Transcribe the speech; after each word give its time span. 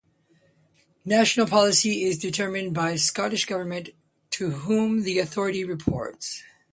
National 1.05 1.45
policy 1.45 2.03
is 2.05 2.17
determined 2.17 2.73
by 2.73 2.93
the 2.93 2.97
Scottish 2.97 3.45
Government, 3.45 3.89
to 4.31 4.49
whom 4.49 5.03
the 5.03 5.19
authority 5.19 5.63
reports. 5.63 6.41